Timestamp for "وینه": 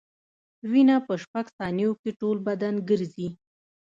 0.71-0.95